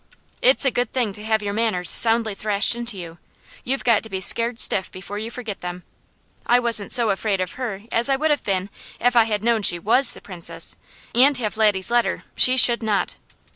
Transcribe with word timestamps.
It's 0.41 0.65
a 0.65 0.71
good 0.71 0.91
thing 0.93 1.13
to 1.13 1.23
have 1.23 1.43
your 1.43 1.53
manners 1.53 1.91
soundly 1.91 2.33
thrashed 2.33 2.73
into 2.73 2.97
you. 2.97 3.19
You've 3.63 3.83
got 3.83 4.01
to 4.01 4.09
be 4.09 4.19
scared 4.19 4.59
stiff 4.59 4.91
before 4.91 5.19
you 5.19 5.29
forget 5.29 5.61
them. 5.61 5.83
I 6.47 6.57
wasn't 6.59 6.91
so 6.91 7.11
afraid 7.11 7.39
of 7.39 7.51
her 7.51 7.83
as 7.91 8.09
I 8.09 8.15
would 8.15 8.31
have 8.31 8.43
been 8.43 8.71
if 8.99 9.15
I 9.15 9.25
had 9.25 9.43
known 9.43 9.61
she 9.61 9.77
WAS 9.77 10.13
the 10.13 10.19
princess, 10.19 10.75
and 11.13 11.37
have 11.37 11.55
Laddies 11.55 11.91
letter, 11.91 12.23
she 12.35 12.57
should 12.57 12.81
not. 12.81 13.17